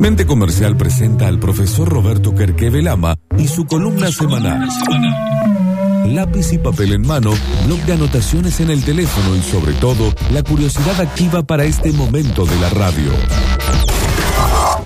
Mente 0.00 0.24
Comercial 0.24 0.78
presenta 0.78 1.28
al 1.28 1.38
profesor 1.38 1.86
Roberto 1.86 2.34
Kerkeve 2.34 2.80
Lama 2.80 3.16
y 3.36 3.46
su 3.46 3.66
columna 3.66 4.10
semanal. 4.10 4.66
Lápiz 6.06 6.54
y 6.54 6.58
papel 6.58 6.94
en 6.94 7.06
mano, 7.06 7.32
blog 7.66 7.78
de 7.80 7.92
anotaciones 7.92 8.60
en 8.60 8.70
el 8.70 8.82
teléfono 8.82 9.36
y 9.36 9.42
sobre 9.42 9.74
todo 9.74 10.10
la 10.32 10.42
curiosidad 10.42 10.98
activa 11.02 11.42
para 11.42 11.64
este 11.64 11.92
momento 11.92 12.46
de 12.46 12.58
la 12.60 12.70
radio. 12.70 13.12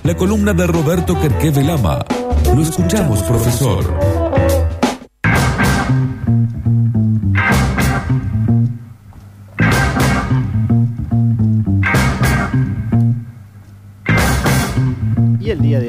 La 0.03 0.17
columna 0.17 0.51
de 0.51 0.67
Roberto 0.67 1.17
Kerkeve 1.17 1.63
Lama. 1.63 2.03
Lo 2.53 2.61
escuchamos, 2.61 3.23
profesor. 3.23 3.97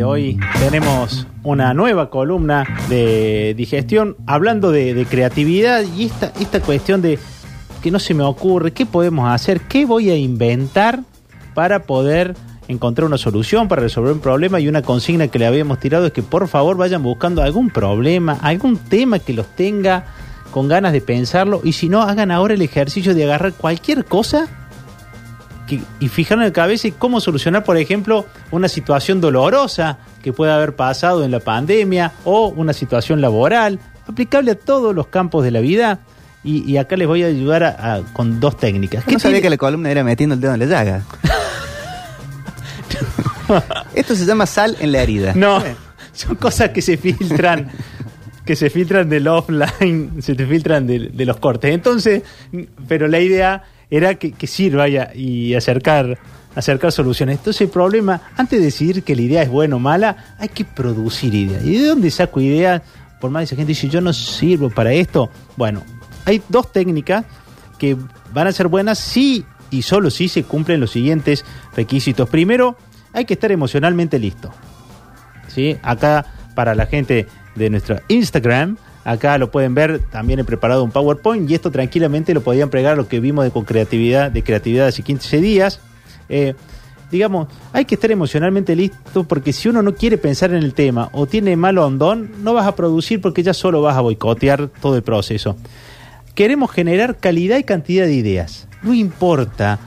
Hoy 0.04 0.38
tenemos 0.58 1.26
una 1.42 1.74
nueva 1.74 2.10
columna 2.10 2.64
de 2.88 3.54
digestión 3.56 4.16
hablando 4.26 4.70
de, 4.70 5.06
creatividad 5.08 5.84
y 5.96 6.06
esta, 6.06 6.32
esta 6.40 6.60
cuestión 6.60 7.02
de 7.02 7.18
que 7.82 7.90
no 7.90 7.98
se 7.98 8.14
me 8.14 8.22
ocurre, 8.22 8.72
qué 8.72 8.86
podemos 8.86 9.28
hacer, 9.28 9.60
qué 9.62 9.84
voy 9.84 10.10
a 10.10 10.16
inventar 10.16 11.00
para 11.54 11.82
poder 11.82 12.34
encontrar 12.68 13.06
una 13.06 13.18
solución, 13.18 13.68
para 13.68 13.82
resolver 13.82 14.12
un 14.12 14.20
problema 14.20 14.60
y 14.60 14.68
una 14.68 14.82
consigna 14.82 15.28
que 15.28 15.38
le 15.38 15.46
habíamos 15.46 15.78
tirado 15.78 16.06
es 16.06 16.12
que 16.12 16.22
por 16.22 16.48
favor 16.48 16.76
vayan 16.76 17.02
buscando 17.02 17.42
algún 17.42 17.70
problema, 17.70 18.38
algún 18.42 18.76
tema 18.76 19.18
que 19.18 19.32
los 19.32 19.46
tenga 19.56 20.06
con 20.50 20.68
ganas 20.68 20.92
de 20.92 21.00
pensarlo 21.00 21.60
y 21.64 21.72
si 21.72 21.88
no 21.88 22.02
hagan 22.02 22.30
ahora 22.30 22.54
el 22.54 22.62
ejercicio 22.62 23.14
de 23.14 23.24
agarrar 23.24 23.52
cualquier 23.52 24.04
cosa 24.04 24.48
y 26.00 26.08
fijar 26.08 26.38
en 26.38 26.44
la 26.44 26.52
cabeza 26.52 26.88
y 26.88 26.92
cómo 26.92 27.20
solucionar, 27.20 27.64
por 27.64 27.76
ejemplo, 27.76 28.26
una 28.50 28.68
situación 28.68 29.20
dolorosa 29.20 29.98
que 30.22 30.32
pueda 30.32 30.56
haber 30.56 30.76
pasado 30.76 31.24
en 31.24 31.30
la 31.30 31.40
pandemia 31.40 32.12
o 32.24 32.48
una 32.48 32.72
situación 32.72 33.20
laboral, 33.20 33.80
aplicable 34.08 34.52
a 34.52 34.54
todos 34.54 34.94
los 34.94 35.08
campos 35.08 35.44
de 35.44 35.50
la 35.50 35.60
vida. 35.60 36.00
Y, 36.44 36.76
acá 36.76 36.96
les 36.96 37.08
voy 37.08 37.24
a 37.24 37.26
ayudar 37.26 38.04
con 38.12 38.38
dos 38.38 38.56
técnicas. 38.56 39.04
No 39.08 39.18
sabía 39.18 39.42
que 39.42 39.50
la 39.50 39.56
columna 39.56 39.90
era 39.90 40.04
metiendo 40.04 40.36
el 40.36 40.40
dedo 40.40 40.54
en 40.54 40.60
la 40.60 40.66
llaga. 40.66 41.02
Esto 43.94 44.14
se 44.14 44.24
llama 44.24 44.46
sal 44.46 44.76
en 44.78 44.92
la 44.92 45.02
herida. 45.02 45.32
No, 45.34 45.60
son 46.12 46.36
cosas 46.36 46.70
que 46.70 46.82
se 46.82 46.96
filtran 46.96 47.68
que 48.44 48.54
se 48.54 48.70
filtran 48.70 49.08
del 49.08 49.26
offline, 49.26 50.22
se 50.22 50.36
te 50.36 50.46
filtran 50.46 50.86
de, 50.86 51.10
de, 51.12 51.26
los 51.26 51.38
cortes. 51.38 51.74
Entonces, 51.74 52.22
pero 52.86 53.08
la 53.08 53.18
idea 53.18 53.64
era 53.90 54.14
que, 54.16 54.46
sirva 54.46 54.88
y, 54.88 55.54
acercar, 55.54 56.18
acercar 56.54 56.92
soluciones. 56.92 57.38
Entonces 57.38 57.62
el 57.62 57.68
problema, 57.68 58.20
antes 58.36 58.58
de 58.58 58.66
decidir 58.66 59.02
que 59.02 59.14
la 59.14 59.22
idea 59.22 59.42
es 59.42 59.48
buena 59.48 59.76
o 59.76 59.78
mala, 59.78 60.34
hay 60.38 60.48
que 60.48 60.64
producir 60.64 61.34
ideas. 61.34 61.64
¿Y 61.64 61.78
de 61.78 61.86
dónde 61.86 62.10
saco 62.10 62.40
ideas? 62.40 62.82
Por 63.20 63.30
más 63.30 63.40
que 63.40 63.44
esa 63.44 63.56
gente 63.56 63.70
dice, 63.70 63.88
yo 63.88 64.00
no 64.00 64.12
sirvo 64.12 64.70
para 64.70 64.92
esto. 64.92 65.30
Bueno, 65.56 65.82
hay 66.24 66.42
dos 66.48 66.72
técnicas 66.72 67.24
que 67.78 67.96
van 68.32 68.46
a 68.46 68.52
ser 68.52 68.68
buenas 68.68 68.98
si 68.98 69.44
y 69.70 69.82
solo 69.82 70.10
si 70.10 70.28
se 70.28 70.44
cumplen 70.44 70.80
los 70.80 70.90
siguientes 70.90 71.44
requisitos. 71.74 72.28
Primero, 72.28 72.76
hay 73.12 73.24
que 73.24 73.34
estar 73.34 73.50
emocionalmente 73.52 74.18
listo. 74.18 74.52
¿Sí? 75.48 75.76
Acá, 75.82 76.26
para 76.54 76.74
la 76.74 76.86
gente 76.86 77.26
de 77.54 77.70
nuestro 77.70 78.00
Instagram, 78.08 78.76
Acá 79.06 79.38
lo 79.38 79.52
pueden 79.52 79.72
ver, 79.72 80.00
también 80.10 80.40
he 80.40 80.44
preparado 80.44 80.82
un 80.82 80.90
PowerPoint 80.90 81.48
y 81.48 81.54
esto 81.54 81.70
tranquilamente 81.70 82.34
lo 82.34 82.40
podían 82.40 82.70
pregar 82.70 82.96
lo 82.96 83.06
que 83.06 83.20
vimos 83.20 83.44
de, 83.44 83.52
con 83.52 83.64
creatividad, 83.64 84.32
de 84.32 84.42
creatividad 84.42 84.88
hace 84.88 85.04
15 85.04 85.40
días. 85.40 85.78
Eh, 86.28 86.54
digamos, 87.12 87.46
hay 87.72 87.84
que 87.84 87.94
estar 87.94 88.10
emocionalmente 88.10 88.74
listo 88.74 89.22
porque 89.22 89.52
si 89.52 89.68
uno 89.68 89.80
no 89.80 89.94
quiere 89.94 90.18
pensar 90.18 90.50
en 90.50 90.56
el 90.56 90.74
tema 90.74 91.08
o 91.12 91.28
tiene 91.28 91.54
malo 91.54 91.86
hondón, 91.86 92.32
no 92.42 92.52
vas 92.52 92.66
a 92.66 92.74
producir 92.74 93.20
porque 93.20 93.44
ya 93.44 93.54
solo 93.54 93.80
vas 93.80 93.96
a 93.96 94.00
boicotear 94.00 94.66
todo 94.80 94.96
el 94.96 95.04
proceso. 95.04 95.56
Queremos 96.34 96.72
generar 96.72 97.18
calidad 97.18 97.58
y 97.58 97.62
cantidad 97.62 98.06
de 98.06 98.14
ideas. 98.14 98.66
No 98.82 98.92
importa 98.92 99.78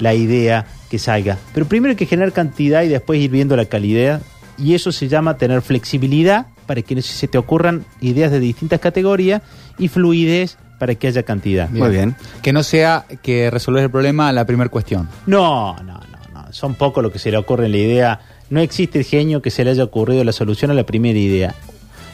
la 0.00 0.14
idea 0.14 0.66
que 0.90 0.98
salga, 0.98 1.38
pero 1.54 1.66
primero 1.66 1.90
hay 1.92 1.96
que 1.96 2.06
generar 2.06 2.32
cantidad 2.32 2.82
y 2.82 2.88
después 2.88 3.20
ir 3.20 3.30
viendo 3.30 3.56
la 3.56 3.66
calidad 3.66 4.20
y 4.58 4.74
eso 4.74 4.90
se 4.90 5.06
llama 5.06 5.36
tener 5.36 5.62
flexibilidad 5.62 6.48
para 6.66 6.82
que 6.82 7.00
se 7.02 7.28
te 7.28 7.38
ocurran 7.38 7.84
ideas 8.00 8.30
de 8.30 8.40
distintas 8.40 8.80
categorías 8.80 9.42
y 9.78 9.88
fluidez 9.88 10.56
para 10.78 10.94
que 10.94 11.06
haya 11.06 11.22
cantidad. 11.22 11.68
Muy 11.70 11.90
bien. 11.90 12.16
Que 12.42 12.52
no 12.52 12.62
sea 12.62 13.06
que 13.22 13.50
resolver 13.50 13.84
el 13.84 13.90
problema 13.90 14.28
a 14.28 14.32
la 14.32 14.44
primera 14.44 14.68
cuestión. 14.70 15.08
No, 15.26 15.76
no, 15.76 16.00
no, 16.00 16.18
no. 16.32 16.52
Son 16.52 16.74
poco 16.74 17.02
lo 17.02 17.10
que 17.12 17.18
se 17.18 17.30
le 17.30 17.36
ocurre 17.36 17.66
en 17.66 17.72
la 17.72 17.78
idea. 17.78 18.20
No 18.50 18.60
existe 18.60 18.98
el 18.98 19.04
genio 19.04 19.40
que 19.40 19.50
se 19.50 19.64
le 19.64 19.70
haya 19.70 19.84
ocurrido 19.84 20.24
la 20.24 20.32
solución 20.32 20.70
a 20.70 20.74
la 20.74 20.84
primera 20.84 21.18
idea. 21.18 21.54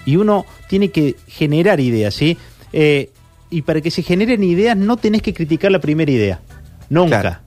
Y 0.07 0.17
uno 0.17 0.45
tiene 0.69 0.91
que 0.91 1.17
generar 1.27 1.81
ideas, 1.81 2.15
¿sí? 2.15 2.39
Eh, 2.73 3.11
y 3.51 3.63
para 3.63 3.81
que 3.81 3.91
se 3.91 4.03
generen 4.03 4.43
ideas 4.45 4.77
no 4.77 4.97
tenés 4.97 5.23
que 5.23 5.35
criticar 5.35 5.73
la 5.73 5.81
primera 5.81 6.11
idea. 6.11 6.41
Nunca. 6.89 7.43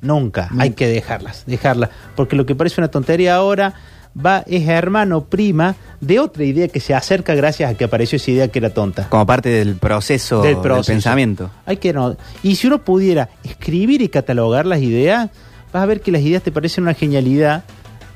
Nunca. 0.00 0.50
Hay 0.58 0.70
que 0.70 0.86
dejarlas, 0.86 1.44
dejarlas. 1.46 1.90
Porque 2.14 2.36
lo 2.36 2.46
que 2.46 2.54
parece 2.54 2.80
una 2.80 2.88
tontería 2.88 3.34
ahora 3.34 3.74
va, 4.16 4.44
es 4.46 4.66
hermano, 4.68 5.24
prima 5.24 5.76
de 6.00 6.18
otra 6.20 6.44
idea 6.44 6.68
que 6.68 6.80
se 6.80 6.94
acerca 6.94 7.34
gracias 7.34 7.70
a 7.70 7.76
que 7.76 7.84
apareció 7.84 8.16
esa 8.16 8.30
idea 8.30 8.48
que 8.48 8.58
era 8.58 8.70
tonta. 8.70 9.08
Como 9.08 9.26
parte 9.26 9.48
del 9.48 9.76
proceso 9.76 10.42
del, 10.42 10.56
pensamiento. 10.86 11.50
Hay 11.64 11.76
que 11.76 11.92
no. 11.92 12.16
Y 12.42 12.56
si 12.56 12.66
uno 12.66 12.82
pudiera 12.84 13.28
escribir 13.44 14.02
y 14.02 14.08
catalogar 14.08 14.66
las 14.66 14.80
ideas, 14.80 15.30
vas 15.72 15.82
a 15.82 15.86
ver 15.86 16.00
que 16.00 16.12
las 16.12 16.22
ideas 16.22 16.42
te 16.42 16.52
parecen 16.52 16.84
una 16.84 16.94
genialidad, 16.94 17.64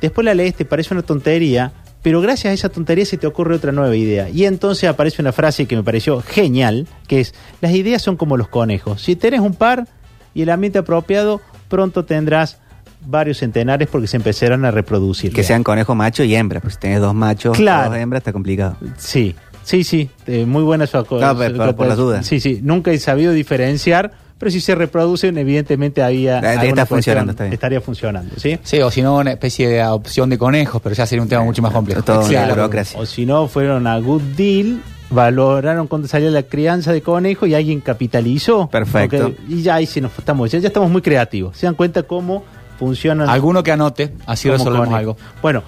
después 0.00 0.24
la 0.24 0.34
lees, 0.34 0.54
te 0.54 0.64
parece 0.64 0.94
una 0.94 1.02
tontería, 1.02 1.72
pero 2.02 2.20
gracias 2.20 2.50
a 2.50 2.54
esa 2.54 2.68
tontería 2.70 3.04
se 3.04 3.18
te 3.18 3.26
ocurre 3.26 3.56
otra 3.56 3.72
nueva 3.72 3.94
idea. 3.94 4.30
Y 4.30 4.46
entonces 4.46 4.88
aparece 4.88 5.20
una 5.20 5.32
frase 5.32 5.66
que 5.66 5.76
me 5.76 5.82
pareció 5.82 6.22
genial, 6.22 6.86
que 7.06 7.20
es, 7.20 7.34
las 7.60 7.72
ideas 7.72 8.00
son 8.00 8.16
como 8.16 8.36
los 8.36 8.48
conejos. 8.48 9.02
Si 9.02 9.16
tenés 9.16 9.40
un 9.40 9.54
par 9.54 9.86
y 10.32 10.42
el 10.42 10.50
ambiente 10.50 10.78
apropiado, 10.78 11.40
pronto 11.68 12.04
tendrás 12.04 12.58
varios 13.02 13.38
centenares 13.38 13.88
porque 13.88 14.06
se 14.06 14.16
empezaron 14.16 14.64
a 14.64 14.70
reproducir. 14.70 15.32
Que 15.32 15.42
sean 15.42 15.62
conejo 15.62 15.94
macho 15.94 16.24
y 16.24 16.34
hembra, 16.34 16.60
pues 16.60 16.74
si 16.74 16.80
tenés 16.80 17.00
dos 17.00 17.14
machos 17.14 17.56
claro. 17.56 17.90
dos 17.90 17.98
hembras 17.98 18.20
está 18.20 18.32
complicado. 18.32 18.76
Sí, 18.98 19.34
sí, 19.62 19.84
sí, 19.84 20.10
eh, 20.26 20.46
muy 20.46 20.62
buena 20.62 20.86
su 20.86 20.96
no, 20.96 21.04
por, 21.04 21.76
por, 21.76 21.86
las 21.86 21.96
dudas. 21.96 22.26
Sí, 22.26 22.40
sí, 22.40 22.60
nunca 22.62 22.90
he 22.90 22.98
sabido 22.98 23.32
diferenciar, 23.32 24.12
pero 24.38 24.50
si 24.50 24.60
se 24.60 24.74
reproducen, 24.74 25.36
evidentemente 25.38 26.02
había... 26.02 26.38
Está 26.38 26.86
funcionando, 26.86 27.32
está 27.32 27.44
bien. 27.44 27.54
Estaría 27.54 27.80
funcionando, 27.80 28.34
¿sí? 28.38 28.58
Sí, 28.62 28.80
o 28.80 28.90
si 28.90 29.02
no, 29.02 29.16
una 29.16 29.32
especie 29.32 29.68
de 29.68 29.80
adopción 29.80 30.30
de 30.30 30.38
conejos, 30.38 30.80
pero 30.82 30.94
ya 30.94 31.06
sería 31.06 31.22
un 31.22 31.28
tema 31.28 31.44
mucho 31.44 31.62
más 31.62 31.72
complejo. 31.72 32.02
Todo 32.02 32.26
burocracia. 32.48 32.98
O 32.98 33.06
si 33.06 33.26
no, 33.26 33.48
fueron 33.48 33.86
a 33.86 33.98
good 33.98 34.22
deal 34.36 34.80
valoraron 35.10 35.88
cuando 35.88 36.08
salía 36.08 36.30
la 36.30 36.44
crianza 36.44 36.92
de 36.92 37.02
conejo 37.02 37.46
y 37.46 37.54
alguien 37.54 37.80
capitalizó. 37.80 38.68
Perfecto. 38.68 39.34
y 39.48 39.62
ya 39.62 39.76
ahí 39.76 39.86
sí 39.86 40.00
nos 40.00 40.16
estamos, 40.16 40.50
ya, 40.50 40.58
ya 40.58 40.68
estamos 40.68 40.90
muy 40.90 41.02
creativos. 41.02 41.56
Se 41.56 41.66
dan 41.66 41.74
cuenta 41.74 42.04
cómo 42.04 42.44
funcionan. 42.80 43.28
Alguno 43.28 43.62
que 43.62 43.70
anote, 43.72 44.14
así 44.26 44.48
resolvemos 44.50 44.88
algo. 44.92 45.18
Bueno, 45.42 45.62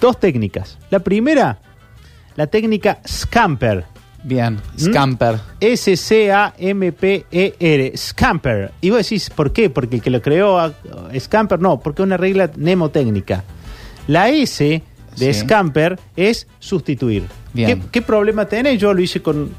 dos 0.00 0.18
técnicas. 0.18 0.76
La 0.90 0.98
primera, 0.98 1.60
la 2.34 2.48
técnica 2.48 2.98
Scamper. 3.06 3.84
Bien, 4.24 4.54
¿Mm? 4.54 4.80
Scamper. 4.80 5.38
S-C-A-M-P-E-R. 5.60 6.72
Scamper. 7.96 8.72
Y 8.80 8.90
vos 8.90 8.98
decís, 8.98 9.30
¿por 9.30 9.52
qué? 9.52 9.70
Porque 9.70 9.94
el 9.96 10.02
que 10.02 10.10
lo 10.10 10.20
creó, 10.20 10.74
Scamper, 11.16 11.60
no, 11.60 11.78
porque 11.78 12.02
es 12.02 12.06
una 12.06 12.16
regla 12.16 12.50
mnemotécnica. 12.56 13.44
La 14.08 14.28
S 14.28 14.82
de 15.16 15.34
Scamper 15.34 15.96
es 16.16 16.48
sustituir. 16.58 17.26
Bien. 17.52 17.80
¿Qué, 17.82 17.88
¿Qué, 17.92 18.02
problema 18.02 18.46
tenés? 18.46 18.80
Yo 18.80 18.92
lo 18.92 19.00
hice 19.00 19.22
con 19.22 19.50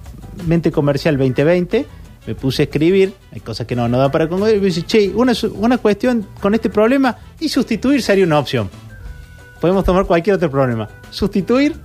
Mente 0.46 0.70
Comercial 0.70 1.18
2020 1.18 1.86
me 2.30 2.36
puse 2.36 2.62
a 2.62 2.66
escribir, 2.66 3.16
hay 3.32 3.40
cosas 3.40 3.66
que 3.66 3.76
no, 3.76 3.88
no 3.88 3.98
da 3.98 4.12
para 4.12 4.30
concluir, 4.30 4.58
y 4.58 4.60
me 4.60 4.68
dice, 4.68 4.84
che, 4.84 5.10
una, 5.16 5.34
una 5.54 5.80
cuestión 5.80 6.28
con 6.40 6.54
este 6.54 6.70
problema 6.70 7.18
y 7.40 7.50
sustituir 7.50 8.04
sería 8.04 8.24
una 8.24 8.38
opción. 8.38 8.70
Podemos 9.60 9.84
tomar 9.84 10.06
cualquier 10.06 10.36
otro 10.36 10.52
problema. 10.52 10.88
Sustituir, 11.10 11.76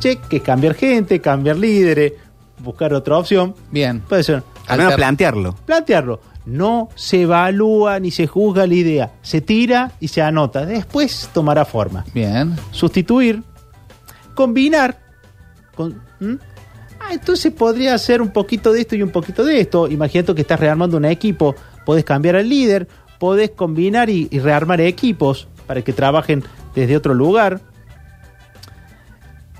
che, 0.00 0.16
que 0.16 0.40
cambiar 0.40 0.74
gente, 0.74 1.20
cambiar 1.20 1.56
líderes, 1.56 2.14
buscar 2.58 2.92
otra 2.92 3.16
opción. 3.16 3.54
Bien. 3.70 4.00
Puede 4.00 4.24
ser. 4.24 4.42
Al 4.66 4.78
menos 4.78 4.94
plantearlo. 4.96 5.54
Plantearlo. 5.64 6.20
No 6.46 6.88
se 6.96 7.22
evalúa 7.22 8.00
ni 8.00 8.10
se 8.10 8.26
juzga 8.26 8.66
la 8.66 8.74
idea. 8.74 9.12
Se 9.22 9.40
tira 9.42 9.92
y 10.00 10.08
se 10.08 10.22
anota. 10.22 10.66
Después 10.66 11.30
tomará 11.32 11.64
forma. 11.64 12.04
Bien. 12.12 12.56
Sustituir. 12.72 13.44
Combinar. 14.34 14.98
Con, 15.76 16.02
Ah, 17.06 17.12
entonces 17.12 17.52
podría 17.52 17.94
hacer 17.94 18.22
un 18.22 18.30
poquito 18.30 18.72
de 18.72 18.80
esto 18.80 18.96
y 18.96 19.02
un 19.02 19.10
poquito 19.10 19.44
de 19.44 19.60
esto. 19.60 19.88
Imagínate 19.88 20.34
que 20.34 20.40
estás 20.42 20.58
rearmando 20.60 20.96
un 20.96 21.04
equipo, 21.04 21.54
podés 21.84 22.04
cambiar 22.04 22.36
al 22.36 22.48
líder, 22.48 22.88
podés 23.18 23.50
combinar 23.50 24.08
y, 24.10 24.28
rearmar 24.38 24.80
equipos 24.80 25.46
para 25.66 25.82
que 25.82 25.92
trabajen 25.92 26.42
desde 26.74 26.96
otro 26.96 27.14
lugar. 27.14 27.60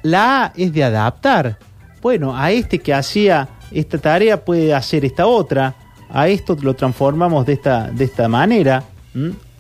La 0.02 0.44
A 0.44 0.52
es 0.56 0.72
de 0.72 0.84
adaptar. 0.84 1.58
Bueno, 2.02 2.36
a 2.36 2.50
este 2.52 2.78
que 2.78 2.92
hacía 2.92 3.48
esta 3.72 3.98
tarea 3.98 4.44
puede 4.44 4.74
hacer 4.74 5.04
esta 5.04 5.26
otra. 5.26 5.74
A 6.10 6.28
esto 6.28 6.56
lo 6.60 6.74
transformamos 6.74 7.46
de 7.46 7.54
esta, 7.54 7.90
de 7.90 8.04
esta 8.04 8.28
manera. 8.28 8.84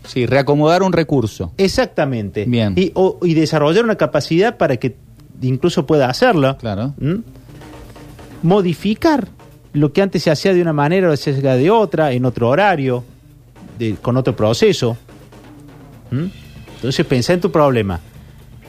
Sí, 0.06 0.26
reacomodar 0.26 0.82
un 0.82 0.92
recurso. 0.92 1.52
Exactamente. 1.56 2.44
Bien. 2.44 2.74
Y, 2.76 2.92
o- 2.94 3.18
y 3.22 3.32
desarrollar 3.34 3.84
una 3.84 3.96
capacidad 3.96 4.56
para 4.58 4.76
que 4.76 4.96
incluso 5.40 5.86
pueda 5.86 6.08
hacerlo. 6.10 6.56
Claro. 6.58 6.92
¿Mm? 6.98 7.14
Modificar 8.44 9.26
lo 9.72 9.92
que 9.92 10.02
antes 10.02 10.22
se 10.22 10.30
hacía 10.30 10.52
de 10.54 10.62
una 10.62 10.72
manera 10.72 11.10
o 11.10 11.16
se 11.16 11.30
hacía 11.32 11.56
de 11.56 11.70
otra, 11.70 12.12
en 12.12 12.24
otro 12.26 12.48
horario, 12.50 13.02
de- 13.78 13.94
con 14.00 14.16
otro 14.16 14.36
proceso. 14.36 14.96
¿Mm? 16.10 16.26
Entonces 16.76 17.06
pensá 17.06 17.32
en 17.32 17.40
tu 17.40 17.50
problema. 17.50 17.98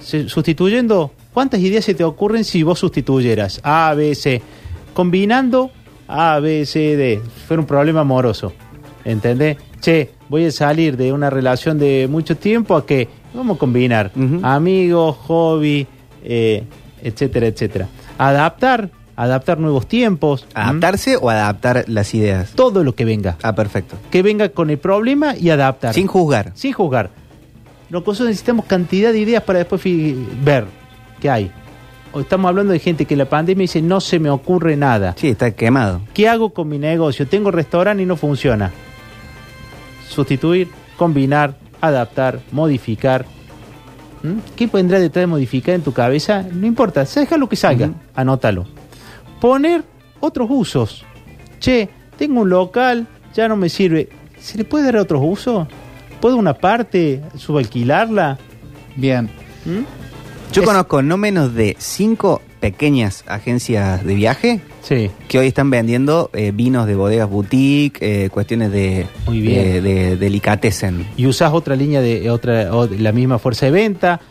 Se- 0.02 0.30
sustituyendo, 0.30 1.12
¿cuántas 1.34 1.60
ideas 1.60 1.84
se 1.86 1.94
te 1.94 2.04
ocurren 2.04 2.44
si 2.46 2.64
vos 2.64 2.80
sustituyeras 2.80 3.60
A, 3.64 3.94
B, 3.94 4.16
C? 4.16 4.42
Combinando 4.94 5.72
A, 6.08 6.40
B, 6.40 6.66
C, 6.66 6.96
D. 6.96 7.22
Fue 7.48 7.58
un 7.58 7.66
problema 7.66 8.00
amoroso. 8.02 8.54
¿Entendés? 9.04 9.58
Che, 9.82 10.12
voy 10.30 10.46
a 10.46 10.52
salir 10.52 10.98
de 10.98 11.12
una 11.14 11.30
relación 11.30 11.78
de 11.78 12.08
mucho 12.10 12.38
tiempo 12.38 12.76
a 12.78 12.86
que 12.86 13.08
vamos 13.34 13.58
a 13.58 13.60
combinar 13.60 14.12
amigos, 14.42 15.18
hobby, 15.28 15.86
eh, 16.24 16.64
etcétera, 17.04 17.46
etcétera. 17.48 17.88
Adaptar, 18.18 18.90
adaptar 19.16 19.60
nuevos 19.60 19.88
tiempos. 19.88 20.46
¿Adaptarse 20.54 21.18
o 21.18 21.30
adaptar 21.30 21.86
las 21.88 22.14
ideas? 22.14 22.52
Todo 22.52 22.84
lo 22.84 22.96
que 22.96 23.06
venga. 23.06 23.38
Ah, 23.44 23.56
perfecto. 23.56 23.98
Que 24.12 24.22
venga 24.22 24.50
con 24.50 24.70
el 24.70 24.78
problema 24.78 25.36
y 25.36 25.50
adaptar. 25.50 25.94
Sin 25.94 26.08
juzgar. 26.08 26.52
Sin 26.56 26.74
juzgar. 26.74 27.10
Nosotros 27.90 28.22
necesitamos 28.22 28.66
cantidad 28.66 29.12
de 29.12 29.20
ideas 29.20 29.44
para 29.44 29.60
después 29.60 29.82
ver 30.44 30.66
qué 31.20 31.30
hay. 31.30 31.52
O 32.12 32.22
estamos 32.22 32.50
hablando 32.50 32.72
de 32.72 32.80
gente 32.80 33.06
que 33.06 33.14
en 33.14 33.20
la 33.20 33.30
pandemia 33.30 33.64
dice 33.64 33.82
no 33.82 34.00
se 34.02 34.20
me 34.20 34.30
ocurre 34.30 34.76
nada. 34.76 35.16
Sí, 35.18 35.30
está 35.30 35.52
quemado. 35.52 36.02
¿Qué 36.14 36.28
hago 36.28 36.52
con 36.52 36.70
mi 36.70 36.78
negocio? 36.78 37.28
Tengo 37.28 37.52
restaurante 37.52 38.04
y 38.04 38.06
no 38.06 38.16
funciona. 38.16 38.72
Sustituir, 40.08 40.70
combinar, 40.98 41.58
adaptar, 41.82 42.40
modificar. 42.52 43.26
¿Qué 44.56 44.68
vendrá 44.68 45.00
detrás 45.00 45.24
de 45.24 45.28
modificar 45.28 45.76
en 45.76 45.82
tu 45.82 45.92
cabeza? 45.92 46.44
No 46.52 46.66
importa, 46.66 47.04
deja 47.04 47.38
lo 47.38 47.48
que 47.48 47.56
salga, 47.56 47.92
anótalo. 48.16 48.66
Poner 49.42 49.84
otros 50.20 50.48
usos. 50.50 51.06
Che, 51.60 51.90
tengo 52.18 52.42
un 52.42 52.50
local, 52.50 53.08
ya 53.34 53.48
no 53.48 53.56
me 53.56 53.70
sirve. 53.70 54.10
¿Se 54.40 54.58
le 54.58 54.64
puede 54.66 54.86
dar 54.86 54.98
otros 54.98 55.22
usos? 55.24 55.68
¿Puedo 56.22 56.38
una 56.38 56.54
parte 56.54 57.22
subalquilarla? 57.38 58.38
Bien. 58.96 59.26
¿Mm? 59.66 59.84
Yo 60.54 60.62
Es- 60.62 60.68
conozco 60.68 61.02
no 61.02 61.18
menos 61.18 61.54
de 61.54 61.76
cinco 61.80 62.42
pequeñas 62.60 63.24
agencias 63.28 64.04
de 64.04 64.16
viaje 64.16 64.62
Sí. 64.82 65.12
que 65.28 65.38
hoy 65.40 65.48
están 65.48 65.70
vendiendo 65.70 66.30
eh, 66.34 66.52
vinos 66.54 66.88
de 66.88 66.96
bodegas 66.96 67.30
boutique, 67.30 68.00
eh, 68.02 68.30
cuestiones 68.30 68.72
de, 68.72 69.06
Muy 69.28 69.42
bien. 69.42 69.84
de, 69.84 70.42
y 71.18 71.28
usas 71.28 71.52
otra 71.54 71.76
línea 71.76 72.02
de 72.02 72.30
otra 72.32 72.70
la 72.98 73.12
misma 73.12 73.38
fuerza 73.40 73.66
de 73.68 73.72
venta, 73.72 74.22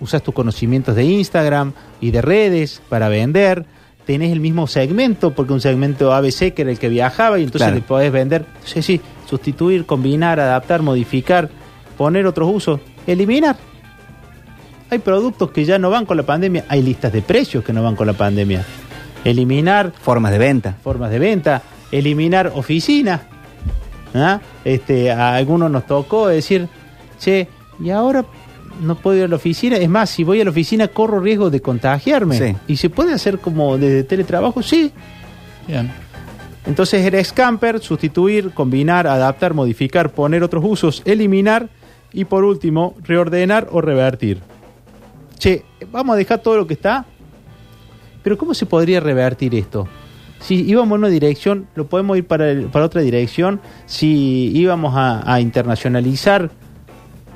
usas 0.00 0.22
tus 0.22 0.34
conocimientos 0.34 0.94
de 0.94 1.04
Instagram 1.04 1.72
y 2.00 2.10
de 2.10 2.22
redes 2.22 2.82
para 2.88 3.08
vender, 3.08 3.64
tenés 4.06 4.32
el 4.32 4.40
mismo 4.40 4.66
segmento, 4.66 5.32
porque 5.32 5.52
un 5.52 5.60
segmento 5.60 6.12
ABC 6.12 6.52
que 6.54 6.62
era 6.62 6.70
el 6.70 6.78
que 6.78 6.88
viajaba 6.88 7.38
y 7.38 7.44
entonces 7.44 7.66
Claro. 7.68 7.74
le 7.76 7.82
podés 7.82 8.12
vender, 8.12 8.44
entonces 8.56 8.84
sí, 8.84 9.00
sustituir, 9.28 9.86
combinar, 9.86 10.40
adaptar, 10.40 10.82
modificar, 10.82 11.48
poner 11.96 12.26
otros 12.26 12.50
usos, 12.52 12.80
eliminar. 13.06 13.56
Hay 14.90 14.98
productos 14.98 15.50
que 15.52 15.64
ya 15.64 15.78
no 15.78 15.90
van 15.90 16.04
con 16.06 16.16
la 16.16 16.24
pandemia, 16.24 16.64
hay 16.68 16.82
listas 16.82 17.12
de 17.12 17.22
precios 17.22 17.62
que 17.62 17.72
no 17.72 17.82
van 17.82 17.94
con 17.94 18.06
la 18.06 18.12
pandemia. 18.14 18.64
Eliminar 19.24 19.92
Formas 20.00 20.32
de 20.32 20.38
venta. 20.38 20.76
formas 20.82 21.10
de 21.10 21.18
venta, 21.18 21.62
eliminar 21.92 22.52
oficinas. 22.54 23.20
¿Ah? 24.14 24.40
Este, 24.64 25.12
a 25.12 25.34
algunos 25.36 25.70
nos 25.70 25.86
tocó 25.86 26.26
decir, 26.26 26.68
che, 27.18 27.46
y 27.78 27.90
ahora 27.90 28.24
no 28.82 28.94
puedo 28.96 29.16
ir 29.18 29.24
a 29.24 29.28
la 29.28 29.36
oficina. 29.36 29.76
Es 29.76 29.88
más, 29.88 30.10
si 30.10 30.24
voy 30.24 30.40
a 30.40 30.44
la 30.44 30.50
oficina 30.50 30.88
corro 30.88 31.20
riesgo 31.20 31.50
de 31.50 31.60
contagiarme. 31.60 32.38
Sí. 32.38 32.56
¿Y 32.68 32.76
se 32.76 32.90
puede 32.90 33.12
hacer 33.12 33.38
como 33.38 33.76
desde 33.78 34.04
teletrabajo? 34.04 34.62
Sí. 34.62 34.92
Bien. 35.66 35.90
Entonces 36.66 37.04
era 37.04 37.22
scamper, 37.24 37.80
sustituir, 37.80 38.50
combinar, 38.52 39.06
adaptar, 39.06 39.54
modificar, 39.54 40.10
poner 40.12 40.42
otros 40.42 40.62
usos, 40.66 41.02
eliminar 41.04 41.68
y 42.12 42.24
por 42.26 42.44
último, 42.44 42.94
reordenar 43.02 43.68
o 43.72 43.80
revertir. 43.80 44.40
Che, 45.38 45.64
vamos 45.90 46.14
a 46.14 46.16
dejar 46.18 46.40
todo 46.40 46.56
lo 46.58 46.66
que 46.66 46.74
está, 46.74 47.06
pero 48.22 48.36
¿cómo 48.36 48.52
se 48.52 48.66
podría 48.66 49.00
revertir 49.00 49.54
esto? 49.54 49.88
Si 50.40 50.54
íbamos 50.68 50.96
en 50.96 50.98
una 51.00 51.08
dirección, 51.08 51.66
lo 51.74 51.86
podemos 51.86 52.16
ir 52.18 52.26
para, 52.26 52.50
el- 52.50 52.66
para 52.66 52.84
otra 52.86 53.00
dirección. 53.02 53.60
Si 53.86 54.50
íbamos 54.54 54.94
a, 54.96 55.30
a 55.32 55.40
internacionalizar, 55.40 56.50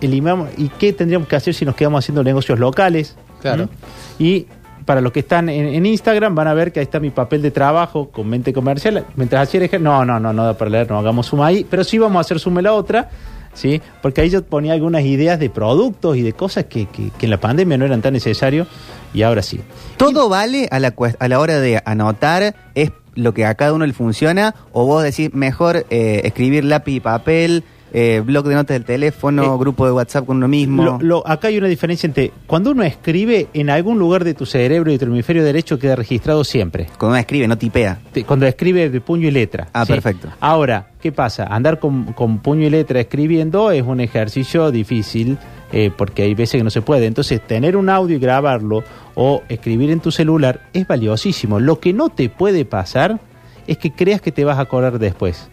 eliminamos. 0.06 0.50
¿Y 0.56 0.68
qué 0.68 0.92
tendríamos 0.92 1.28
que 1.28 1.36
hacer 1.36 1.54
si 1.54 1.64
nos 1.64 1.74
quedamos 1.74 2.04
haciendo 2.04 2.22
negocios 2.22 2.58
locales? 2.58 3.16
Claro. 3.40 3.64
¿Mm? 3.66 4.22
Y 4.22 4.46
para 4.84 5.00
los 5.00 5.12
que 5.12 5.20
están 5.20 5.48
en, 5.48 5.66
en 5.74 5.86
Instagram, 5.86 6.34
van 6.34 6.48
a 6.48 6.54
ver 6.54 6.72
que 6.72 6.80
ahí 6.80 6.84
está 6.84 7.00
mi 7.00 7.10
papel 7.10 7.40
de 7.42 7.50
trabajo 7.50 8.10
con 8.10 8.28
mente 8.28 8.52
comercial. 8.52 9.04
Mientras 9.16 9.48
hacía 9.48 9.64
el 9.64 9.82
no, 9.82 10.04
no, 10.04 10.20
no, 10.20 10.32
no 10.32 10.44
da 10.44 10.56
para 10.58 10.70
leer, 10.70 10.90
no 10.90 10.98
hagamos 10.98 11.26
suma 11.26 11.46
ahí. 11.46 11.66
Pero 11.68 11.84
sí 11.84 11.98
vamos 11.98 12.18
a 12.18 12.20
hacer 12.20 12.38
suma 12.38 12.60
la 12.62 12.72
otra. 12.74 13.08
¿sí? 13.54 13.80
Porque 14.02 14.20
ahí 14.20 14.30
yo 14.30 14.42
ponía 14.44 14.72
algunas 14.72 15.02
ideas 15.04 15.38
de 15.38 15.48
productos 15.48 16.16
y 16.16 16.22
de 16.22 16.32
cosas 16.32 16.64
que, 16.64 16.86
que- 16.86 17.10
que 17.16 17.26
en 17.26 17.30
la 17.30 17.38
pandemia 17.38 17.78
no 17.78 17.84
eran 17.84 18.02
tan 18.02 18.12
necesarios 18.12 18.66
y 19.14 19.22
ahora 19.22 19.42
sí. 19.42 19.60
¿Todo 19.96 20.28
vale 20.28 20.66
a 20.72 20.80
la, 20.80 20.92
a 21.18 21.28
la 21.28 21.38
hora 21.38 21.60
de 21.60 21.80
anotar? 21.84 22.54
¿Es 22.74 22.90
lo 23.14 23.32
que 23.32 23.46
a 23.46 23.54
cada 23.54 23.72
uno 23.72 23.86
le 23.86 23.92
funciona? 23.92 24.56
¿O 24.72 24.86
vos 24.86 25.04
decís 25.04 25.32
mejor 25.32 25.86
eh, 25.88 26.22
escribir 26.24 26.64
lápiz 26.64 26.94
y 26.96 27.00
papel, 27.00 27.62
eh, 27.96 28.20
blog 28.26 28.44
de 28.48 28.54
notas 28.56 28.74
del 28.74 28.84
teléfono, 28.84 29.54
Eh, 29.54 29.58
grupo 29.58 29.86
de 29.86 29.92
WhatsApp 29.92 30.26
con 30.26 30.38
uno 30.38 30.48
mismo? 30.48 30.82
Lo- 30.84 30.98
lo- 31.00 31.26
acá 31.28 31.46
hay 31.48 31.58
una 31.58 31.68
diferencia 31.68 32.08
entre 32.08 32.32
cuando 32.46 32.72
uno 32.72 32.82
escribe, 32.82 33.46
en 33.54 33.70
algún 33.70 34.00
lugar 34.00 34.24
de 34.24 34.34
tu 34.34 34.44
cerebro 34.46 34.90
y 34.92 34.98
tu 34.98 35.04
hemisferio 35.04 35.44
derecho 35.44 35.78
queda 35.78 35.94
registrado 35.94 36.42
siempre. 36.42 36.86
Cuando 36.98 37.10
uno 37.14 37.16
escribe, 37.18 37.46
no 37.46 37.56
tipea. 37.56 38.00
Cuando 38.26 38.46
escribe 38.46 38.90
de 38.90 39.00
puño 39.00 39.28
y 39.28 39.30
letra. 39.30 39.68
Ah, 39.72 39.86
perfecto. 39.86 40.28
Ahora, 40.40 40.88
¿qué 41.00 41.12
pasa? 41.12 41.44
Andar 41.44 41.78
con, 41.78 42.12
con 42.14 42.38
puño 42.40 42.66
y 42.66 42.70
letra 42.70 42.98
escribiendo 43.00 43.70
es 43.70 43.82
un 43.84 44.00
ejercicio 44.00 44.72
difícil 44.72 45.38
eh, 45.72 45.90
porque 45.96 46.22
hay 46.22 46.34
veces 46.34 46.58
que 46.58 46.64
no 46.64 46.70
se 46.70 46.82
puede. 46.82 47.06
Entonces, 47.06 47.40
tener 47.40 47.76
un 47.76 47.88
audio 47.90 48.16
y 48.16 48.18
grabarlo 48.18 48.82
o 49.14 49.42
escribir 49.48 49.90
en 49.90 50.00
tu 50.00 50.10
celular 50.10 50.60
es 50.72 50.86
valiosísimo. 50.88 51.60
Lo 51.60 51.78
que 51.78 51.92
no 51.92 52.08
te 52.08 52.28
puede 52.28 52.64
pasar 52.64 53.20
es 53.68 53.78
que 53.78 53.92
creas 53.92 54.20
que 54.20 54.32
te 54.32 54.44
vas 54.44 54.58
a 54.58 54.62
acordar 54.62 54.98
después. 54.98 55.48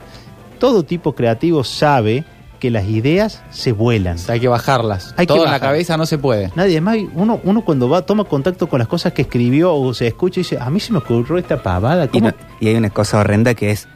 Todo 0.59 0.83
tipo 0.83 1.13
creativo 1.13 1.63
sabe 1.63 2.23
que 2.61 2.71
las 2.71 2.85
ideas 2.85 3.41
se 3.49 3.73
vuelan. 3.73 4.15
O 4.15 4.19
sea, 4.19 4.35
hay 4.35 4.39
que 4.39 4.47
bajarlas. 4.47 5.13
Hay 5.17 5.25
que 5.25 5.33
Todo 5.33 5.39
en 5.39 5.43
la 5.45 5.51
bajar. 5.57 5.69
cabeza 5.71 5.97
no 5.97 6.05
se 6.05 6.17
puede. 6.17 6.51
Nadie 6.55 6.79
más, 6.79 6.95
uno, 7.15 7.41
uno 7.43 7.65
cuando 7.65 7.89
va, 7.89 8.03
toma 8.05 8.23
contacto 8.23 8.69
con 8.69 8.79
las 8.79 8.87
cosas 8.87 9.11
que 9.11 9.23
escribió 9.23 9.73
o 9.75 9.93
se 9.93 10.07
escucha 10.07 10.39
y 10.39 10.43
dice, 10.43 10.57
a 10.61 10.69
mí 10.69 10.79
se 10.79 10.93
me 10.93 10.99
ocurrió 10.99 11.37
esta 11.37 11.61
pavada. 11.61 12.07
Y, 12.13 12.21
y 12.63 12.69
hay 12.69 12.75
una 12.75 12.91
cosa 12.91 13.19
horrenda 13.19 13.53
que 13.55 13.71
es, 13.71 13.87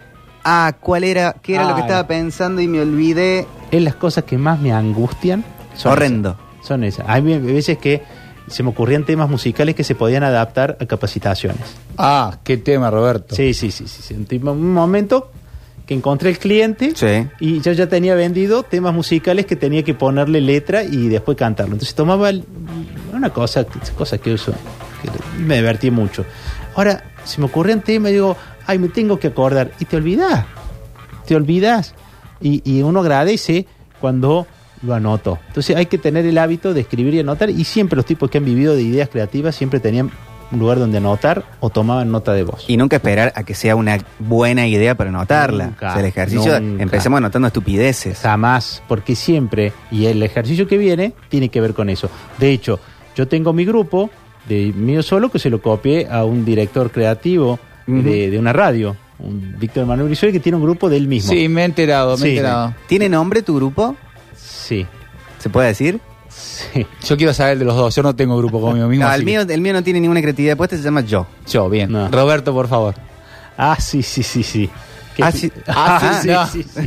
ah, 0.43 0.73
¿cuál 0.81 1.03
era? 1.05 1.33
¿Qué 1.41 1.55
era 1.55 1.69
lo 1.69 1.75
que 1.75 1.81
estaba 1.81 2.05
pensando 2.07 2.59
y 2.59 2.67
me 2.67 2.81
olvidé? 2.81 3.45
Es 3.71 3.81
las 3.83 3.95
cosas 3.95 4.23
que 4.25 4.37
más 4.37 4.59
me 4.59 4.73
angustian. 4.73 5.45
son 5.75 5.91
Horrendo. 5.93 6.31
esas. 6.31 6.67
Son 6.67 6.83
esas. 6.83 7.05
Hay 7.07 7.21
veces 7.21 7.77
que 7.77 8.01
se 8.47 8.63
me 8.63 8.69
ocurrían 8.69 9.05
temas 9.05 9.29
musicales 9.29 9.75
que 9.75 9.83
se 9.83 9.93
podían 9.93 10.23
adaptar 10.23 10.77
a 10.81 10.85
capacitaciones. 10.87 11.61
Ah, 11.97 12.39
qué 12.43 12.57
tema, 12.57 12.89
Roberto. 12.89 13.35
Sí, 13.35 13.53
sí, 13.53 13.69
sí, 13.69 13.87
sí. 13.87 14.01
sí. 14.01 14.13
Un, 14.15 14.25
tipo- 14.25 14.51
un 14.51 14.73
momento 14.73 15.29
que 15.85 15.93
encontré 15.93 16.31
el 16.31 16.39
cliente 16.39 16.93
Sí. 16.95 17.27
y 17.39 17.61
yo 17.61 17.71
ya 17.71 17.87
tenía 17.87 18.15
vendido 18.15 18.63
temas 18.63 18.93
musicales 18.93 19.45
que 19.45 19.55
tenía 19.55 19.83
que 19.83 19.93
ponerle 19.93 20.41
letra 20.41 20.83
y 20.83 21.07
después 21.09 21.37
cantarlo. 21.37 21.73
Entonces 21.73 21.93
tomaba 21.95 22.29
el- 22.29 22.43
una 23.13 23.29
cosa, 23.29 23.65
cosa 23.97 24.17
que 24.17 24.33
uso, 24.33 24.51
que 25.01 25.09
me 25.43 25.55
divertí 25.57 25.91
mucho. 25.91 26.25
Ahora, 26.75 27.03
se 27.23 27.39
me 27.39 27.45
ocurrían 27.45 27.81
temas 27.81 28.09
y 28.11 28.15
digo, 28.15 28.35
ay, 28.65 28.79
me 28.79 28.89
tengo 28.89 29.19
que 29.19 29.27
acordar. 29.27 29.71
Y 29.79 29.85
te 29.85 29.95
olvidás, 29.97 30.45
te 31.27 31.35
olvidás. 31.35 31.93
Y, 32.41 32.61
y 32.69 32.81
uno 32.81 32.99
agradece 33.01 33.65
cuando 34.01 34.47
lo 34.81 34.93
anoto. 34.93 35.39
Entonces 35.47 35.75
hay 35.75 35.85
que 35.85 35.97
tener 35.97 36.25
el 36.25 36.37
hábito 36.37 36.73
de 36.73 36.81
escribir 36.81 37.13
y 37.13 37.19
anotar. 37.19 37.49
Y 37.49 37.63
siempre 37.63 37.95
los 37.95 38.05
tipos 38.05 38.29
que 38.29 38.39
han 38.39 38.45
vivido 38.45 38.75
de 38.75 38.81
ideas 38.83 39.09
creativas 39.09 39.55
siempre 39.55 39.79
tenían 39.79 40.11
un 40.51 40.59
lugar 40.59 40.79
donde 40.79 40.97
anotar 40.99 41.43
o 41.59 41.69
tomaban 41.69 42.11
nota 42.11 42.33
de 42.33 42.43
voz. 42.43 42.65
Y 42.67 42.77
nunca 42.77 42.97
esperar 42.97 43.33
a 43.35 43.43
que 43.43 43.53
sea 43.55 43.75
una 43.75 43.97
buena 44.19 44.67
idea 44.67 44.95
para 44.95 45.09
anotarla. 45.09 45.65
Nunca, 45.65 45.87
o 45.89 45.91
sea, 45.91 45.99
el 46.01 46.05
ejercicio, 46.07 46.59
nunca. 46.59 46.83
empecemos 46.83 47.17
anotando 47.17 47.47
estupideces. 47.47 48.19
Jamás, 48.19 48.81
porque 48.87 49.15
siempre, 49.15 49.73
y 49.91 50.05
el 50.05 50.21
ejercicio 50.23 50.67
que 50.67 50.77
viene 50.77 51.13
tiene 51.29 51.49
que 51.49 51.61
ver 51.61 51.73
con 51.73 51.89
eso. 51.89 52.09
De 52.37 52.51
hecho, 52.51 52.79
yo 53.15 53.27
tengo 53.27 53.53
mi 53.53 53.65
grupo 53.65 54.09
de 54.47 54.71
mío 54.75 55.01
solo 55.01 55.29
que 55.29 55.39
se 55.39 55.49
lo 55.49 55.61
copié 55.61 56.07
a 56.09 56.23
un 56.25 56.45
director 56.45 56.91
creativo 56.91 57.59
de, 57.87 58.29
de 58.29 58.37
una 58.39 58.53
radio, 58.53 58.95
un 59.19 59.55
Víctor 59.59 59.85
Manuel 59.85 60.07
Brizuela, 60.09 60.33
que 60.33 60.39
tiene 60.39 60.57
un 60.57 60.63
grupo 60.63 60.89
de 60.89 60.97
él 60.97 61.07
mismo. 61.07 61.31
Sí, 61.31 61.47
me 61.47 61.61
he 61.61 61.65
enterado, 61.65 62.11
me 62.17 62.17
Sí. 62.17 62.27
he 62.27 62.31
enterado. 62.37 62.73
¿Tiene 62.87 63.09
nombre 63.09 63.41
tu 63.41 63.55
grupo? 63.55 63.95
Sí, 64.35 64.85
¿Se 65.39 65.49
puede 65.49 65.67
decir? 65.69 65.99
Sí. 66.35 66.85
Yo 67.05 67.17
quiero 67.17 67.33
saber 67.33 67.53
el 67.53 67.59
de 67.59 67.65
los 67.65 67.75
dos. 67.75 67.95
Yo 67.95 68.03
no 68.03 68.15
tengo 68.15 68.37
grupo 68.37 68.59
conmigo 68.61 68.87
mismo. 68.89 69.05
No, 69.05 69.13
el 69.13 69.23
mío, 69.23 69.41
el 69.41 69.61
mío 69.61 69.73
no 69.73 69.83
tiene 69.83 69.99
ninguna 69.99 70.21
creatividad 70.21 70.57
puesta, 70.57 70.75
se 70.77 70.83
llama 70.83 71.01
Yo. 71.01 71.25
Yo, 71.47 71.69
bien. 71.69 71.91
No. 71.91 72.07
Roberto, 72.09 72.53
por 72.53 72.67
favor. 72.67 72.95
Ah, 73.57 73.77
sí, 73.79 74.03
sí, 74.03 74.21
sí, 74.23 74.43
sí. 74.43 74.69
Ah, 75.21 75.31
sí. 75.31 75.49
Ah, 75.65 76.19
sí, 76.21 76.27
no. 76.27 76.45
sí, 76.47 76.63
sí. 76.63 76.81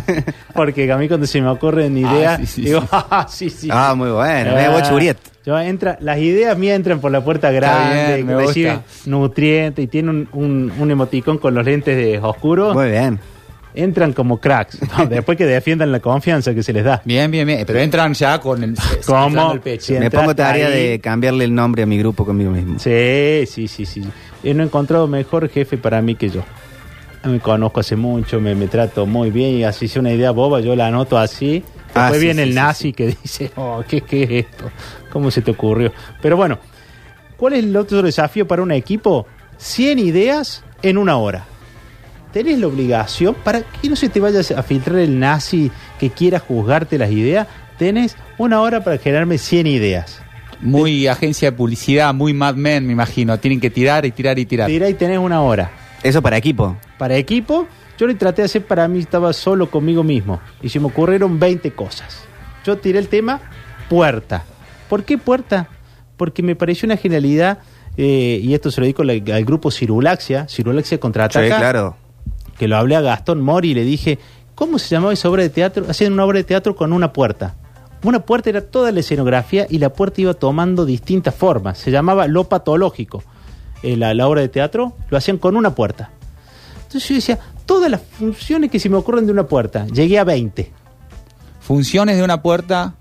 Porque 0.54 0.92
a 0.92 0.98
mí 0.98 1.08
cuando 1.08 1.26
se 1.26 1.40
me 1.40 1.48
ocurren 1.48 1.96
ideas, 1.96 2.38
sí, 2.40 2.46
sí, 2.46 2.62
digo, 2.62 2.82
sí. 2.82 2.86
ah, 2.92 3.26
sí, 3.30 3.48
sí. 3.48 3.68
Ah, 3.72 3.94
muy 3.96 4.10
bueno. 4.10 4.50
Ah, 4.52 4.54
Me 4.54 4.68
voy 4.68 4.82
Churiet. 4.82 5.16
yo 5.46 5.58
entra, 5.58 5.96
las 6.02 6.18
ideas 6.18 6.58
mías 6.58 6.76
entran 6.76 7.00
por 7.00 7.10
la 7.10 7.24
puerta 7.24 7.50
grande, 7.50 8.16
bien, 8.16 8.26
me 8.26 8.34
reciben 8.36 8.82
nutrientes 9.06 9.82
y 9.82 9.88
tiene 9.88 10.10
un, 10.10 10.28
un, 10.34 10.72
un 10.78 10.90
emoticón 10.90 11.38
con 11.38 11.54
los 11.54 11.64
lentes 11.64 11.96
de 11.96 12.18
oscuro. 12.18 12.74
Muy 12.74 12.90
bien. 12.90 13.18
Entran 13.80 14.12
como 14.12 14.38
cracks. 14.40 14.78
No, 14.98 15.06
después 15.06 15.38
que 15.38 15.46
defiendan 15.46 15.92
la 15.92 16.00
confianza 16.00 16.52
que 16.52 16.62
se 16.64 16.72
les 16.72 16.82
da. 16.84 17.00
Bien, 17.04 17.30
bien, 17.30 17.46
bien. 17.46 17.62
Pero 17.64 17.78
entran 17.78 18.12
ya 18.14 18.40
con 18.40 18.64
el, 18.64 18.74
¿Cómo? 19.06 19.60
pecho. 19.60 19.86
Sí. 19.86 19.92
Me 19.94 20.10
pongo 20.10 20.34
tarea 20.34 20.66
ahí. 20.66 20.88
de 20.88 21.00
cambiarle 21.00 21.44
el 21.44 21.54
nombre 21.54 21.84
a 21.84 21.86
mi 21.86 21.96
grupo 21.98 22.24
conmigo 22.24 22.50
mismo. 22.50 22.78
Sí, 22.78 23.44
sí, 23.46 23.68
sí, 23.68 23.86
sí. 23.86 24.02
Yo 24.42 24.54
no 24.54 24.62
he 24.62 24.66
encontrado 24.66 25.06
mejor 25.06 25.48
jefe 25.48 25.78
para 25.78 26.02
mí 26.02 26.16
que 26.16 26.28
yo. 26.28 26.42
Me 27.24 27.38
conozco 27.40 27.80
hace 27.80 27.94
mucho, 27.96 28.40
me, 28.40 28.54
me 28.54 28.66
trato 28.68 29.06
muy 29.06 29.30
bien 29.30 29.56
y 29.56 29.64
así 29.64 29.86
si 29.88 29.98
una 29.98 30.12
idea 30.12 30.30
boba 30.32 30.60
yo 30.60 30.74
la 30.74 30.86
anoto 30.88 31.16
así. 31.18 31.62
Después 31.62 31.94
Ah, 31.94 32.10
sí, 32.14 32.18
viene 32.20 32.42
sí, 32.42 32.48
el 32.48 32.54
sí, 32.54 32.54
nazi 32.54 32.92
que 32.92 33.06
dice, 33.22 33.50
oh, 33.56 33.82
¿qué, 33.86 34.00
¿qué 34.02 34.22
es 34.24 34.30
esto? 34.46 34.70
¿Cómo 35.10 35.30
se 35.30 35.40
te 35.42 35.50
ocurrió? 35.52 35.92
Pero 36.20 36.36
bueno, 36.36 36.58
¿cuál 37.36 37.54
es 37.54 37.64
el 37.64 37.76
otro 37.76 38.02
desafío 38.02 38.46
para 38.46 38.62
un 38.62 38.72
equipo? 38.72 39.26
100 39.56 39.98
ideas 40.00 40.64
en 40.82 40.98
una 40.98 41.16
hora. 41.16 41.44
Tenés 42.32 42.58
la 42.58 42.66
obligación, 42.66 43.34
para 43.34 43.62
que 43.62 43.88
no 43.88 43.96
se 43.96 44.08
te 44.08 44.20
vaya 44.20 44.40
a 44.40 44.62
filtrar 44.62 44.98
el 44.98 45.18
nazi 45.18 45.70
que 45.98 46.10
quiera 46.10 46.38
juzgarte 46.38 46.98
las 46.98 47.10
ideas, 47.10 47.46
tenés 47.78 48.16
una 48.36 48.60
hora 48.60 48.84
para 48.84 48.98
generarme 48.98 49.38
100 49.38 49.66
ideas. 49.66 50.20
Muy 50.60 51.06
agencia 51.06 51.50
de 51.50 51.56
publicidad, 51.56 52.12
muy 52.12 52.34
Mad 52.34 52.56
Men, 52.56 52.86
me 52.86 52.92
imagino. 52.92 53.38
Tienen 53.38 53.60
que 53.60 53.70
tirar 53.70 54.04
y 54.04 54.10
tirar 54.10 54.38
y 54.38 54.44
tirar. 54.44 54.66
Tira 54.66 54.88
y 54.88 54.94
tenés 54.94 55.18
una 55.18 55.40
hora. 55.40 55.70
Eso 56.02 56.20
para 56.20 56.36
equipo. 56.36 56.76
Para 56.98 57.16
equipo, 57.16 57.66
yo 57.96 58.06
le 58.06 58.14
traté 58.14 58.42
de 58.42 58.46
hacer 58.46 58.64
para 58.64 58.86
mí, 58.88 58.98
estaba 58.98 59.32
solo 59.32 59.70
conmigo 59.70 60.02
mismo. 60.02 60.40
Y 60.60 60.68
se 60.68 60.80
me 60.80 60.86
ocurrieron 60.86 61.38
20 61.38 61.70
cosas. 61.72 62.24
Yo 62.64 62.76
tiré 62.76 62.98
el 62.98 63.08
tema 63.08 63.40
puerta. 63.88 64.44
¿Por 64.88 65.04
qué 65.04 65.16
puerta? 65.16 65.68
Porque 66.16 66.42
me 66.42 66.56
pareció 66.56 66.86
una 66.86 66.96
genialidad, 66.96 67.58
eh, 67.96 68.40
y 68.42 68.54
esto 68.54 68.70
se 68.70 68.80
lo 68.80 68.86
digo 68.86 69.02
al, 69.02 69.10
al 69.10 69.44
grupo 69.44 69.70
Cirulaxia, 69.70 70.48
Cirulaxia 70.48 70.98
contraataca, 70.98 71.46
Sí, 71.46 71.52
claro. 71.52 71.96
Que 72.58 72.68
lo 72.68 72.76
hablé 72.76 72.96
a 72.96 73.00
Gastón 73.00 73.40
Mori 73.40 73.70
y 73.70 73.74
le 73.74 73.84
dije, 73.84 74.18
¿cómo 74.54 74.78
se 74.78 74.88
llamaba 74.88 75.12
esa 75.12 75.30
obra 75.30 75.42
de 75.42 75.50
teatro? 75.50 75.86
Hacían 75.88 76.12
una 76.12 76.24
obra 76.24 76.38
de 76.38 76.44
teatro 76.44 76.74
con 76.74 76.92
una 76.92 77.12
puerta. 77.12 77.54
Una 78.02 78.20
puerta 78.20 78.50
era 78.50 78.60
toda 78.60 78.92
la 78.92 79.00
escenografía 79.00 79.66
y 79.68 79.78
la 79.78 79.92
puerta 79.92 80.20
iba 80.20 80.34
tomando 80.34 80.84
distintas 80.84 81.34
formas. 81.34 81.78
Se 81.78 81.90
llamaba 81.90 82.26
lo 82.26 82.44
patológico. 82.44 83.22
Eh, 83.82 83.96
la, 83.96 84.14
la 84.14 84.28
obra 84.28 84.40
de 84.40 84.48
teatro 84.48 84.94
lo 85.10 85.16
hacían 85.16 85.38
con 85.38 85.56
una 85.56 85.74
puerta. 85.74 86.10
Entonces 86.76 87.08
yo 87.08 87.14
decía, 87.16 87.38
todas 87.66 87.90
las 87.90 88.00
funciones 88.00 88.70
que 88.70 88.78
se 88.78 88.88
me 88.88 88.96
ocurren 88.96 89.26
de 89.26 89.32
una 89.32 89.46
puerta. 89.46 89.86
Llegué 89.86 90.18
a 90.18 90.24
20. 90.24 90.72
Funciones 91.60 92.16
de 92.16 92.22
una 92.22 92.40
puerta. 92.40 92.94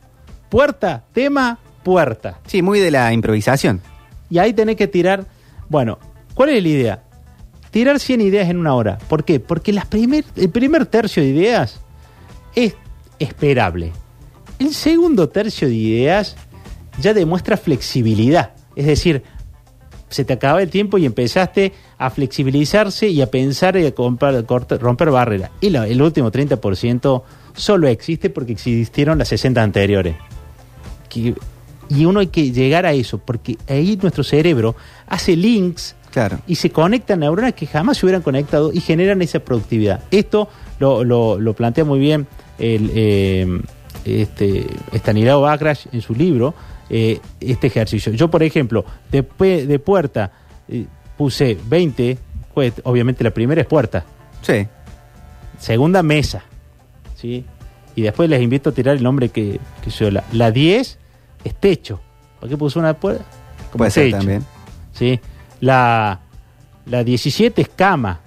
Puerta, 0.49 1.03
tema, 1.13 1.59
puerta. 1.83 2.39
Sí, 2.47 2.61
muy 2.61 2.79
de 2.79 2.91
la 2.91 3.13
improvisación. 3.13 3.81
Y 4.29 4.39
ahí 4.39 4.53
tenés 4.53 4.75
que 4.75 4.87
tirar. 4.87 5.25
Bueno, 5.69 5.99
¿cuál 6.33 6.49
es 6.49 6.61
la 6.61 6.69
idea? 6.69 7.03
Tirar 7.71 7.99
100 7.99 8.21
ideas 8.21 8.49
en 8.49 8.57
una 8.57 8.73
hora. 8.73 8.97
¿Por 9.09 9.23
qué? 9.23 9.39
Porque 9.39 9.71
el 9.71 10.49
primer 10.49 10.85
tercio 10.85 11.21
de 11.23 11.29
ideas 11.29 11.79
es 12.55 12.75
esperable. 13.19 13.91
El 14.59 14.73
segundo 14.73 15.29
tercio 15.29 15.67
de 15.67 15.75
ideas 15.75 16.35
ya 16.99 17.13
demuestra 17.13 17.57
flexibilidad. 17.57 18.53
Es 18.75 18.85
decir, 18.85 19.23
se 20.09 20.23
te 20.23 20.33
acaba 20.33 20.61
el 20.63 20.69
tiempo 20.69 20.97
y 20.97 21.05
empezaste 21.05 21.73
a 21.97 22.09
flexibilizarse 22.09 23.09
y 23.09 23.21
a 23.21 23.29
pensar 23.29 23.75
y 23.77 23.85
a 23.85 23.93
comprar- 23.93 24.45
cortar- 24.45 24.79
romper 24.79 25.11
barreras. 25.11 25.51
Y 25.61 25.75
el 25.75 26.01
último 26.01 26.31
30% 26.31 27.23
solo 27.55 27.87
existe 27.87 28.29
porque 28.29 28.53
existieron 28.53 29.17
las 29.17 29.27
60 29.27 29.61
anteriores. 29.61 30.15
Y 31.89 32.05
uno 32.05 32.19
hay 32.19 32.27
que 32.27 32.51
llegar 32.51 32.85
a 32.85 32.93
eso, 32.93 33.17
porque 33.17 33.57
ahí 33.67 33.97
nuestro 34.01 34.23
cerebro 34.23 34.75
hace 35.07 35.35
links 35.35 35.95
Claro. 36.17 36.39
y 36.47 36.55
se 36.55 36.71
conectan 36.71 37.19
neuronas 37.19 37.53
que 37.53 37.67
jamás 37.67 37.97
se 37.97 38.05
hubieran 38.07 38.23
conectado 38.23 38.71
y 38.73 38.79
generan 38.81 39.21
esa 39.21 39.39
productividad. 39.39 40.01
Esto 40.09 40.49
lo, 40.79 41.03
lo- 41.03 41.39
lo 41.39 41.53
plantea 41.53 41.85
muy 41.85 41.99
bien 41.99 42.25
el, 42.57 42.91
eh, 42.95 43.61
este, 44.03 44.65
Stanislao 44.93 45.45
en 45.91 46.01
su 46.01 46.15
libro, 46.15 46.55
eh, 46.89 47.19
este 47.39 47.67
ejercicio. 47.67 48.11
Yo, 48.13 48.29
por 48.29 48.41
ejemplo, 48.41 48.83
de, 49.11 49.21
de 49.67 49.79
puerta 49.79 50.31
eh, 50.67 50.85
puse 51.17 51.55
20, 51.67 52.17
pues, 52.53 52.73
obviamente 52.83 53.23
la 53.23 53.31
primera 53.31 53.61
es 53.61 53.67
puerta, 53.67 54.03
Sí. 54.41 54.65
segunda 55.59 56.01
mesa, 56.01 56.43
¿sí? 57.15 57.45
Y 57.95 58.01
después 58.01 58.29
les 58.29 58.41
invito 58.41 58.69
a 58.69 58.73
tirar 58.73 58.95
el 58.95 59.03
nombre 59.03 59.29
que, 59.29 59.59
que 59.83 59.89
yo, 59.91 60.09
la, 60.11 60.23
la 60.31 60.51
10 60.51 60.97
es 61.43 61.55
techo. 61.55 61.99
¿Por 62.39 62.49
qué 62.49 62.57
puse 62.57 62.77
una 62.79 62.93
puerta? 62.95 63.23
Como 63.71 63.79
Puede 63.79 63.91
ser 63.91 64.11
también. 64.11 64.43
¿sí? 64.93 65.19
La, 65.61 66.19
la 66.85 67.03
17 67.03 67.61
es 67.61 67.69
cama. 67.69 68.19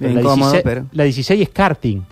La, 0.00 0.10
incómodo, 0.10 0.50
16, 0.52 0.62
pero- 0.64 0.86
la 0.92 1.04
16 1.04 1.42
es 1.42 1.48
karting. 1.50 2.02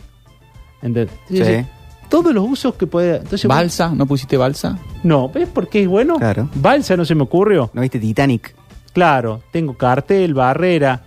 Entonces, 0.83 1.67
Todos 2.09 2.33
los 2.35 2.49
usos 2.49 2.75
que 2.75 2.87
puede. 2.87 3.17
Entonces, 3.19 3.47
¿Balsa? 3.47 3.91
¿No 3.95 4.07
pusiste 4.07 4.37
balsa? 4.37 4.79
No, 5.05 5.29
¿ves 5.29 5.49
por 5.49 5.69
qué 5.69 5.83
es 5.83 5.89
bueno? 5.89 6.17
Claro. 6.17 6.49
Balsa 6.55 6.97
no 6.97 7.05
se 7.05 7.15
me 7.15 7.23
ocurrió. 7.23 7.71
¿No 7.73 7.83
viste 7.83 7.99
Titanic? 8.01 8.55
Claro, 8.93 9.43
tengo 9.53 9.75
cartel, 9.77 10.35
barrera, 10.35 11.01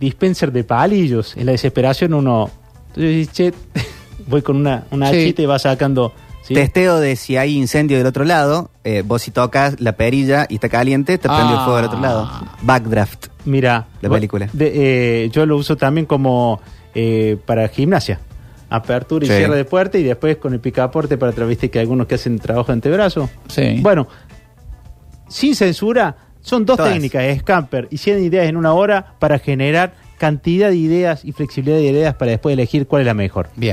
dispenser 0.00 0.50
de 0.50 0.64
palillos. 0.64 1.36
En 1.36 1.46
la 1.46 1.52
desesperación 1.52 2.14
uno. 2.14 2.50
Entonces, 2.88 3.30
che, 3.32 3.54
voy 4.26 4.42
con 4.42 4.56
una, 4.56 4.84
una 4.90 5.10
Sí. 5.10 5.34
y 5.36 5.44
va 5.46 5.58
sacando. 5.58 6.12
¿Sí? 6.42 6.54
Testeo 6.54 6.98
de 7.00 7.16
si 7.16 7.36
hay 7.36 7.56
incendio 7.56 7.98
del 7.98 8.06
otro 8.06 8.24
lado. 8.24 8.70
eh, 8.84 9.02
vos 9.06 9.22
si 9.22 9.30
tocas 9.30 9.80
la 9.80 9.92
perilla 9.92 10.46
y 10.48 10.54
está 10.56 10.68
caliente, 10.68 11.16
te 11.16 11.28
prende 11.28 11.52
el 11.52 11.58
Ah. 11.60 11.64
fuego 11.64 11.76
del 11.76 11.84
otro 11.86 12.00
lado. 12.00 12.28
Backdraft. 12.62 13.28
Mira, 13.44 13.86
La 14.00 14.08
vos- 14.08 14.16
película. 14.16 14.48
de- 14.52 15.24
eh, 15.24 15.30
yo 15.30 15.46
lo 15.46 15.56
uso 15.56 15.76
también 15.76 16.04
como 16.06 16.60
eh, 16.94 17.38
para 17.46 17.68
gimnasia. 17.68 18.20
Apertura 18.68 19.24
y 19.24 19.28
Sí. 19.28 19.34
cierre 19.36 19.54
de 19.56 19.64
puerta 19.64 19.98
y 19.98 20.02
después 20.02 20.36
con 20.38 20.52
el 20.52 20.60
picaporte 20.60 21.16
para 21.16 21.30
atrás, 21.32 21.48
viste 21.48 21.70
que 21.70 21.78
hay 21.78 21.84
algunos 21.84 22.06
que 22.06 22.16
hacen 22.16 22.38
trabajo 22.38 22.66
de 22.68 22.72
antebrazo. 22.74 23.30
Sí. 23.48 23.78
Bueno, 23.80 24.08
sin 25.28 25.54
censura, 25.54 26.16
son 26.40 26.66
dos 26.66 26.76
Todas. 26.76 26.92
técnicas, 26.92 27.38
Scamper 27.38 27.88
y 27.90 27.98
100 27.98 28.22
ideas 28.22 28.46
en 28.46 28.56
una 28.56 28.72
hora 28.72 29.14
para 29.18 29.38
generar 29.38 29.94
cantidad 30.18 30.68
de 30.70 30.76
ideas 30.76 31.24
y 31.24 31.32
flexibilidad 31.32 31.76
de 31.78 31.84
ideas 31.84 32.14
para 32.14 32.30
después 32.32 32.52
elegir 32.52 32.86
cuál 32.86 33.02
es 33.02 33.06
la 33.06 33.14
mejor. 33.14 33.48
Bien. 33.56 33.70